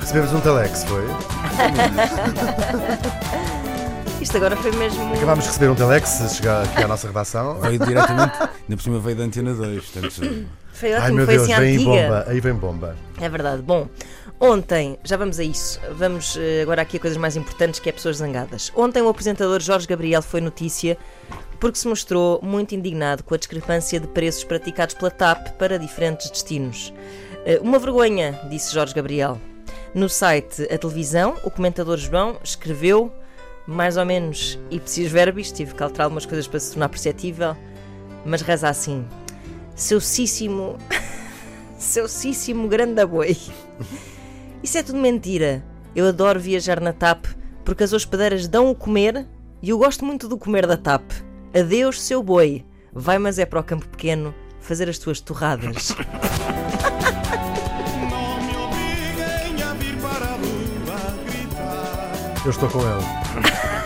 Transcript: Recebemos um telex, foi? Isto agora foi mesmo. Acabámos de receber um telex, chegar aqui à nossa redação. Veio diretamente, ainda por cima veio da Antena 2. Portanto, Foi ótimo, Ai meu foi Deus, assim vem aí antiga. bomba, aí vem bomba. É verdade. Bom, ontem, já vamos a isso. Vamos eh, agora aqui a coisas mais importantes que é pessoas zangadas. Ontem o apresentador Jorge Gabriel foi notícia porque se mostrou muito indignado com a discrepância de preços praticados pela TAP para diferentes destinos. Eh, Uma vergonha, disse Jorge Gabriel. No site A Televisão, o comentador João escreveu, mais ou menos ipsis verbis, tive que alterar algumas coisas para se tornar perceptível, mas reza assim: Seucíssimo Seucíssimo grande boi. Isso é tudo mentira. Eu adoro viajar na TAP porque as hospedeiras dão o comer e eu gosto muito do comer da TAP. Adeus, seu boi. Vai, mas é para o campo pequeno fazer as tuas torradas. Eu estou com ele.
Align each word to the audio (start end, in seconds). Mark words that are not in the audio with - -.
Recebemos 0.00 0.32
um 0.32 0.40
telex, 0.40 0.84
foi? 0.84 1.04
Isto 4.30 4.36
agora 4.36 4.56
foi 4.58 4.70
mesmo. 4.70 5.12
Acabámos 5.12 5.42
de 5.42 5.48
receber 5.50 5.70
um 5.70 5.74
telex, 5.74 6.36
chegar 6.36 6.62
aqui 6.62 6.84
à 6.84 6.86
nossa 6.86 7.08
redação. 7.08 7.58
Veio 7.60 7.80
diretamente, 7.80 8.32
ainda 8.38 8.76
por 8.76 8.80
cima 8.80 9.00
veio 9.00 9.16
da 9.16 9.24
Antena 9.24 9.52
2. 9.52 9.84
Portanto, 9.84 10.46
Foi 10.72 10.92
ótimo, 10.92 11.04
Ai 11.04 11.10
meu 11.10 11.26
foi 11.26 11.34
Deus, 11.34 11.50
assim 11.50 11.60
vem 11.60 11.68
aí 11.68 11.74
antiga. 11.74 11.90
bomba, 11.90 12.24
aí 12.28 12.40
vem 12.40 12.54
bomba. 12.54 12.96
É 13.20 13.28
verdade. 13.28 13.60
Bom, 13.60 13.88
ontem, 14.38 14.96
já 15.02 15.16
vamos 15.16 15.40
a 15.40 15.42
isso. 15.42 15.80
Vamos 15.96 16.38
eh, 16.40 16.62
agora 16.62 16.80
aqui 16.82 16.96
a 16.96 17.00
coisas 17.00 17.18
mais 17.18 17.34
importantes 17.34 17.80
que 17.80 17.88
é 17.88 17.92
pessoas 17.92 18.18
zangadas. 18.18 18.72
Ontem 18.76 19.02
o 19.02 19.08
apresentador 19.08 19.60
Jorge 19.60 19.88
Gabriel 19.88 20.22
foi 20.22 20.40
notícia 20.40 20.96
porque 21.58 21.76
se 21.76 21.88
mostrou 21.88 22.38
muito 22.40 22.72
indignado 22.72 23.24
com 23.24 23.34
a 23.34 23.36
discrepância 23.36 23.98
de 23.98 24.06
preços 24.06 24.44
praticados 24.44 24.94
pela 24.94 25.10
TAP 25.10 25.48
para 25.58 25.76
diferentes 25.76 26.30
destinos. 26.30 26.94
Eh, 27.44 27.58
Uma 27.60 27.80
vergonha, 27.80 28.40
disse 28.48 28.72
Jorge 28.72 28.94
Gabriel. 28.94 29.40
No 29.92 30.08
site 30.08 30.62
A 30.72 30.78
Televisão, 30.78 31.34
o 31.42 31.50
comentador 31.50 31.96
João 31.98 32.36
escreveu, 32.44 33.12
mais 33.66 33.96
ou 33.96 34.04
menos 34.04 34.58
ipsis 34.70 35.10
verbis, 35.10 35.52
tive 35.52 35.74
que 35.74 35.82
alterar 35.82 36.06
algumas 36.06 36.26
coisas 36.26 36.46
para 36.46 36.60
se 36.60 36.72
tornar 36.72 36.88
perceptível, 36.88 37.56
mas 38.24 38.42
reza 38.42 38.68
assim: 38.68 39.04
Seucíssimo 39.74 40.76
Seucíssimo 41.80 42.68
grande 42.68 43.04
boi. 43.06 43.36
Isso 44.62 44.76
é 44.76 44.82
tudo 44.82 44.98
mentira. 44.98 45.64
Eu 45.96 46.06
adoro 46.06 46.38
viajar 46.38 46.78
na 46.78 46.92
TAP 46.92 47.24
porque 47.64 47.82
as 47.82 47.94
hospedeiras 47.94 48.46
dão 48.46 48.70
o 48.70 48.74
comer 48.74 49.26
e 49.62 49.70
eu 49.70 49.78
gosto 49.78 50.04
muito 50.04 50.28
do 50.28 50.36
comer 50.36 50.66
da 50.66 50.76
TAP. 50.76 51.10
Adeus, 51.58 52.02
seu 52.02 52.22
boi. 52.22 52.66
Vai, 52.92 53.18
mas 53.18 53.38
é 53.38 53.46
para 53.46 53.60
o 53.60 53.64
campo 53.64 53.88
pequeno 53.88 54.34
fazer 54.60 54.90
as 54.90 54.98
tuas 54.98 55.20
torradas. 55.20 55.94
Eu 62.44 62.50
estou 62.50 62.68
com 62.70 62.80
ele. 62.80 63.79